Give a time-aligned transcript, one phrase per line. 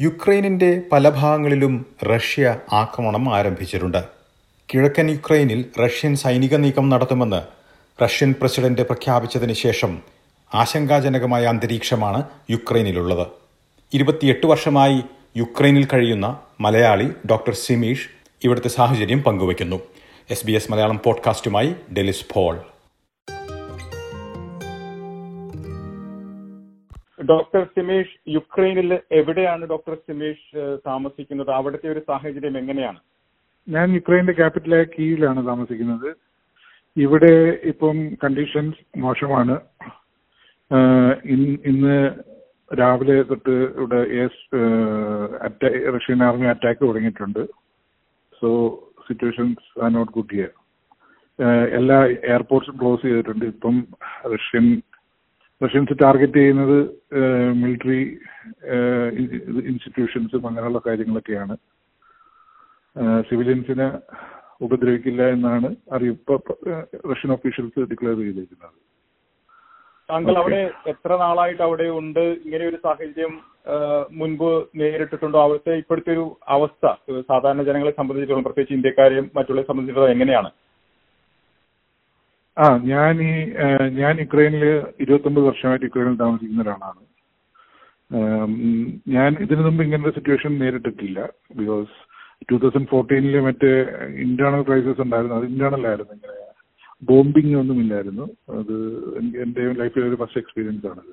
[0.00, 4.04] യുക്രൈനിന്റെ പല ഭാഗങ്ങളിലും റഷ്യ ആക്രമണം ആരംഭിച്ചിട്ടുണ്ട്.
[4.74, 7.42] കിഴക്കൻ യുക്രൈനിൽ റഷ്യൻ സൈനിക നീക്കം നടത്തുമെന്ന്
[8.04, 10.02] റഷ്യൻ പ്രസിഡന്റ് പ്രഖ്യാപിച്ചതിന് ശേഷം
[10.54, 13.26] ആശങ്കാജനകമായ അന്തരീക്ഷമാണ് യുക്രൈനിലുള്ളത്.
[13.94, 15.02] ഇരുപത്തിയെട്ട് വർഷമായി
[15.36, 18.08] യുക്രൈനിൽ കഴിയുന്ന മലയാളി ഡോക്ടർ സിമീഷ്
[18.44, 19.80] ഇവിടുത്തെ സാഹചര്യം പങ്കുവയ്ക്കുന്നു.
[20.30, 22.60] എസ് ബി എസ് മലയാളം പോഡ്കാസ്റ്റുമായി ഡെലിസ് പോൾ.
[27.30, 31.50] ഡോക്ടർ സിമേഷ് യുക്രൈനിൽ എവിടെയാണ് ഡോക്ടർ സിമേഷ് താമസിക്കുന്നത്?
[31.58, 33.00] അവിടുത്തെ ഒരു സാഹചര്യം എങ്ങനെയാണ്?
[33.68, 36.08] ഞാൻ യുക്രൈന്റെ ക്യാപിറ്റലായ കീഴിലാണ് താമസിക്കുന്നത്.
[37.04, 37.34] ഇവിടെ
[37.70, 39.56] ഇപ്പം കണ്ടീഷൻസ് മോശമാണ്.
[41.70, 41.96] ഇന്ന്
[42.80, 44.00] രാവിലെ തൊട്ട് ഇവിടെ
[45.96, 47.42] റഷ്യൻ ആർമി അറ്റാക്ക് തുടങ്ങിയിട്ടുണ്ട്.
[48.40, 48.48] So
[49.08, 50.52] situations are not good here
[51.78, 51.98] എല്ലാ
[52.32, 53.46] എയർപോർട്ട്സും ക്ലോസ് ചെയ്തിട്ടുണ്ട്.
[53.54, 53.76] ഇപ്പം
[54.34, 54.66] റഷ്യൻ
[55.64, 56.78] റഷ്യൻസ് ടാർഗറ്റ് ചെയ്യുന്നത്
[57.60, 58.00] മിലിറ്ററി
[59.70, 61.56] ഇൻസ്റ്റിറ്റ്യൂഷൻസും അങ്ങനെയുള്ള കാര്യങ്ങളൊക്കെയാണ്.
[63.28, 63.88] സിവിലിയൻസിനെ
[64.64, 66.34] ഉപദ്രവിക്കില്ല എന്നാണ് അറിയിപ്പ്
[67.12, 68.76] റഷ്യൻ ഒഫീഷ്യൽസ് ഡിക്ലെയർ ചെയ്തിരിക്കുന്നത്.
[70.08, 70.60] താങ്കൾ അവിടെ
[70.92, 72.24] എത്ര നാളായിട്ട് അവിടെ ഉണ്ട്?
[72.44, 73.32] ഇങ്ങനെ ഒരു സാഹചര്യം
[74.18, 75.38] മുൻപ് നേരിട്ടിട്ടുണ്ടോ?
[75.44, 76.24] അവിടുത്തെ ഇപ്പോഴത്തെ ഒരു
[76.56, 76.86] അവസ്ഥ
[77.30, 80.50] സാധാരണ ജനങ്ങളെ സംബന്ധിച്ചിടത്തോളം പ്രത്യേകിച്ച് ഇന്ത്യക്കാരെയും മറ്റുള്ളവരെ സംബന്ധിച്ചിടത്തോളം എങ്ങനെയാണ്?
[82.56, 83.32] ആ ഞാൻ ഈ
[84.00, 84.64] ഞാൻ യുക്രൈനിൽ
[85.02, 87.02] ഇരുപത്തൊമ്പത് വർഷമായിട്ട് യുക്രൈനിൽ താമസിക്കുന്ന ഒരാളാണ്.
[89.16, 91.20] ഞാൻ ഇതിനു മുമ്പ് ഇങ്ങനത്തെ സിറ്റുവേഷൻ നേരിട്ടിട്ടില്ല.
[91.58, 91.92] ബിക്കോസ്
[92.50, 93.72] ടൂ തൗസൻഡ് ഫോർട്ടീനിൽ മറ്റേ
[94.26, 95.36] ഇന്റേണൽ ക്രൈസിസ് ഉണ്ടായിരുന്നു.
[95.38, 96.34] അത് ഇന്റേണൽ ആയിരുന്നു ഇങ്ങനെ.
[97.08, 98.26] ബോംബിംഗ് ഒന്നും ഇല്ലായിരുന്നു.
[98.58, 98.74] അത്
[99.18, 101.12] എനിക്ക് എന്റെ ലൈഫിൽ ഒരു ഫസ്റ്റ് എക്സ്പീരിയൻസ് ആണത്.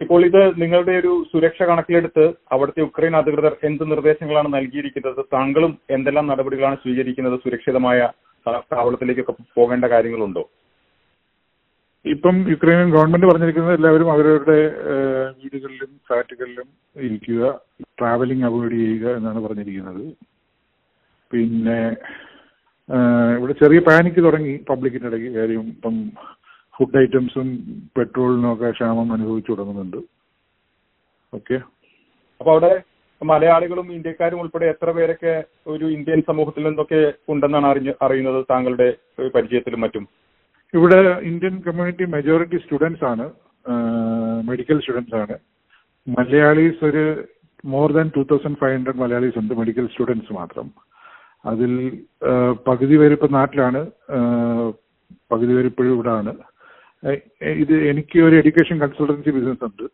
[0.00, 5.20] ഇപ്പോൾ ഇത് നിങ്ങളുടെ ഒരു സുരക്ഷ കണക്കിലെടുത്ത് അവിടുത്തെ യുക്രൈൻ അധികൃതർ എന്ത് നിർദ്ദേശങ്ങളാണ് നൽകിയിരിക്കുന്നത്?
[5.34, 8.08] താങ്കളും എന്തെല്ലാം നടപടികളാണ് സ്വീകരിക്കുന്നത് സുരക്ഷിതമായ
[8.46, 10.44] താവളത്തിലേക്കൊക്കെ പോകേണ്ട കാര്യങ്ങളുണ്ടോ?
[12.04, 14.58] ഇപ്പം യുക്രൈനിയൻ ഗവൺമെന്റ് പറഞ്ഞിരിക്കുന്നത് എല്ലാവരും അവരവരുടെ
[15.40, 16.68] വീടുകളിലും ഫ്ലാറ്റുകളിലും
[17.06, 17.42] ഇരിക്കുക
[17.98, 20.04] ട്രാവലിംഗ് അവോയ്ഡ് ചെയ്യുക എന്നാണ് പറഞ്ഞിരിക്കുന്നത്.
[21.30, 21.78] പിന്നെ
[23.36, 25.62] ഇവിടെ ചെറിയ പാനിക്ക് തുടങ്ങി പബ്ലിക്കിന്റെ ഇടയ്ക്ക് കാര്യം.
[25.74, 25.94] ഇപ്പം
[26.76, 27.48] ഫുഡ് ഐറ്റംസും
[27.96, 30.00] പെട്രോളിനും ഒക്കെ ക്ഷാമം അനുഭവിച്ചു തുടങ്ങുന്നുണ്ട്.
[31.38, 31.56] ഓക്കെ
[32.40, 32.72] അപ്പൊ അവിടെ
[33.22, 35.34] മലയാളികളും ഇന്ത്യക്കാരും ഉൾപ്പെടെ എത്ര പേരൊക്കെ
[35.72, 37.00] ഒരു ഇന്ത്യൻ സമൂഹത്തിൽ നിന്നൊക്കെ
[37.32, 38.88] ഉണ്ടെന്നാണ് അറിഞ്ഞ അറിയുന്നത് താങ്കളുടെ
[39.34, 40.04] പരിചയത്തിലും മറ്റും?
[40.74, 40.98] ഇവിടെ
[41.30, 43.26] ഇന്ത്യൻ കമ്മ്യൂണിറ്റി മെജോറിറ്റി സ്റ്റുഡൻസ് ആണ്
[44.48, 45.36] മെഡിക്കൽ സ്റ്റുഡൻസ് ആണ്.
[46.06, 47.04] മലയാളീസ് ഒരു
[47.74, 50.66] more than two thousand five hundred Malayalis ഉണ്ട് മെഡിക്കൽ സ്റ്റുഡൻസ് മാത്രം.
[51.52, 51.72] അതിൽ
[52.66, 53.80] പകുതി പേര് ഇപ്പം നാട്ടിലാണ്
[55.32, 56.32] പകുതി പേര് ഇപ്പോഴും ഇവിടെ ആണ്
[57.62, 59.84] ഇത് എനിക്ക് ഒരു എഡ്യൂക്കേഷൻ കൺസൾട്ടൻസി ബിസിനസ് ഉണ്ട്.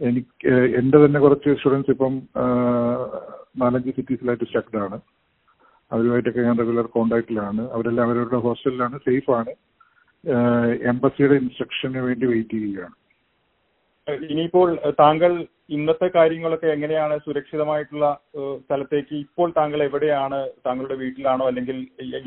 [0.00, 2.14] എനിക്ക് എന്റെ തന്നെ കുറച്ച് സ്റ്റുഡൻസ് ഇപ്പം
[3.62, 4.96] നാലഞ്ച് സിറ്റീസിലായിട്ട് സ്റ്റക്ഡ് ആണ്
[5.90, 9.52] അവരുമായിട്ടൊക്കെ ഞാൻ റെഗുലർ കോണ്ടാക്റ്റിലാണ് അവരെല്ലാം അവരവരുടെ ഹോസ്റ്റലിലാണ് സേഫ് ആണ്.
[10.92, 12.94] എംബസിയുടെ ഇൻസ്ട്രക്ഷന് വേണ്ടി വെയിറ്റ് ചെയ്യുകയാണ്.
[14.30, 14.68] ഇനിയിപ്പോൾ
[15.02, 15.32] താങ്കൾ
[15.76, 18.06] ഇന്നത്തെ കാര്യങ്ങളൊക്കെ എങ്ങനെയാണ് സുരക്ഷിതമായിട്ടുള്ള
[18.64, 21.78] സ്ഥലത്തേക്ക് ഇപ്പോൾ താങ്കൾ എവിടെയാണ് താങ്കളുടെ വീട്ടിലാണോ അല്ലെങ്കിൽ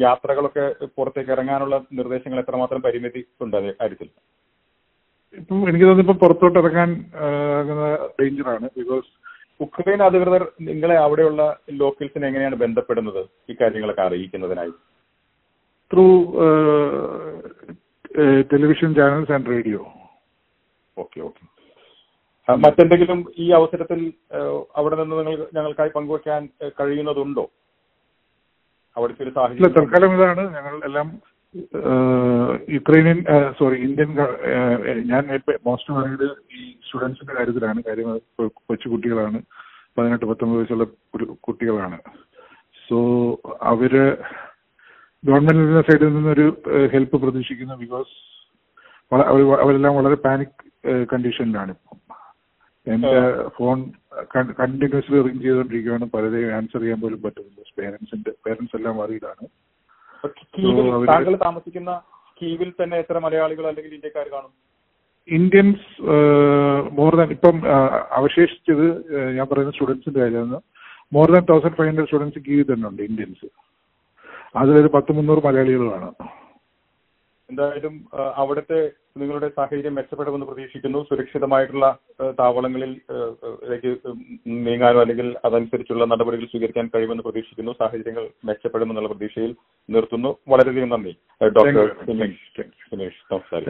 [0.05, 0.65] യാത്രകളൊക്കെ
[0.97, 4.09] പുറത്തേക്ക് ഇറങ്ങാനുള്ള നിർദ്ദേശങ്ങൾ എത്രമാത്രം പരിമിതി ഉണ്ട് കാര്യത്തിൽ?
[5.33, 6.89] ഇപ്പം എനിക്ക് തോന്നുന്നു ഇപ്പം പുറത്തോട്ട് ഇറങ്ങാൻ
[8.19, 8.67] ഡേഞ്ചർ ആണ്.
[8.77, 9.09] ബിക്കോസ്
[9.65, 11.41] ഉക്രൈൻ അധികൃതർ നിങ്ങളെ അവിടെയുള്ള
[11.81, 13.21] ലോക്കൽസിനെ എങ്ങനെയാണ് ബന്ധപ്പെടുന്നത്?
[13.49, 14.73] ഈ കാര്യങ്ങളൊക്കെ അറിയിക്കുന്നതിനായി.
[15.91, 16.05] Through
[18.51, 19.81] television channels and radio
[20.97, 21.43] okay okay
[22.47, 23.99] മറ്റെന്തെങ്കിലും ഈ അവസരത്തിൽ
[24.75, 26.41] അവിടെ നിന്ന് നിങ്ങൾ ഞങ്ങൾക്കായി പങ്കുവെക്കാൻ
[26.79, 27.45] കഴിയുന്നതുണ്ടോ?
[28.97, 30.43] അവിടുത്തെ ഒരു സാഹചര്യം തൽക്കാലം ഇതാണ്.
[30.55, 31.07] ഞങ്ങൾ എല്ലാം
[32.75, 33.19] യുക്രൈനിയൻ
[33.59, 34.09] സോറി ഇന്ത്യൻ
[35.11, 35.23] ഞാൻ
[35.65, 36.25] മോസ്റ്റ് പറയുന്നത്
[36.57, 37.79] ഈ സ്റ്റുഡൻസിന്റെ കാര്യത്തിലാണ്.
[37.87, 38.09] കാര്യം
[38.67, 39.39] കൊച്ചു കുട്ടികളാണ്.
[39.97, 40.85] പതിനെട്ട് പത്തൊമ്പത് വയസ്സുള്ള
[41.47, 41.97] കുട്ടികളാണ്.
[42.87, 42.97] സോ
[43.61, 43.93] അവർ
[45.23, 46.47] ഗവൺമെന്റിന്റെ സൈഡിൽ നിന്നൊരു
[46.93, 48.13] ഹെൽപ്പ് പ്രതീക്ഷിക്കുന്നു ബിക്കോസ്
[49.63, 50.57] അവരെല്ലാം വളരെ പാനിക്
[51.13, 51.99] കണ്ടീഷനിലാണ് ഇപ്പം.
[52.87, 53.13] എന്റെ
[53.57, 53.77] ഫോൺ
[54.59, 57.63] കണ്ടിന്യൂസ്ലി റിങ് ചെയ്തുകൊണ്ടിരിക്കുകയാണ് പലരെയും ആൻസർ ചെയ്യാൻ പോലും പറ്റുന്നില്ല.
[57.79, 59.45] പേരൻസിന്റെ പേരൻസ് എല്ലാം വറീഡാണ്
[60.55, 61.91] കീവിൽ താങ്കൾ താമസിക്കുന്ന
[62.39, 64.53] കീവിൽ തന്നെ എത്ര മലയാളികൾ അല്ലെങ്കിൽ ഇന്ത്യക്കാർ കാണും?
[65.37, 65.87] ഇന്ത്യൻസ്
[66.97, 67.55] മോർ ദാൻ ഇപ്പം
[68.17, 68.85] അവശേഷിച്ചത്
[69.37, 70.59] ഞാൻ പറയുന്ന സ്റ്റുഡൻസിന്റെ കാര്യമാണ്.
[71.15, 73.47] More than thousand five hundred students കീവിൽ തന്നെ ഉണ്ട് ഇന്ത്യൻസ്.
[74.61, 76.09] അതിലൊരു പത്ത് മുന്നൂറ് മലയാളികളാണ്.
[77.49, 77.95] എന്തായാലും
[78.41, 78.79] അവിടുത്തെ
[79.19, 80.99] നിങ്ങളുടെ സാഹചര്യം മെച്ചപ്പെടുമെന്ന് പ്രതീക്ഷിക്കുന്നു.
[81.09, 81.87] സുരക്ഷിതമായിട്ടുള്ള
[82.39, 82.91] താവളങ്ങളിൽ
[84.65, 87.73] നീങ്ങാനോ അല്ലെങ്കിൽ അതനുസരിച്ചുള്ള നടപടികൾ സ്വീകരിക്കാൻ കഴിയുമെന്ന് പ്രതീക്ഷിക്കുന്നു.
[87.81, 89.53] സാഹചര്യങ്ങൾ മെച്ചപ്പെടുമെന്നുള്ള പ്രതീക്ഷയിൽ
[89.89, 91.13] നിർത്തുന്നു വളരെയധികം നന്ദി
[91.43, 91.87] ഡോക്ടർ.
[92.05, 92.61] സുമേഷ്.
[92.89, 93.65] സുമേഷ് നമസ്കാരം